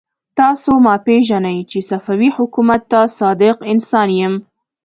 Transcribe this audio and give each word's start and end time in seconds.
تاسو 0.39 0.71
ما 0.85 0.95
پېژنئ 1.05 1.59
چې 1.71 1.79
صفوي 1.89 2.29
حکومت 2.37 2.81
ته 2.91 3.01
صادق 3.19 3.55
انسان 3.73 4.09
يم. 4.19 4.33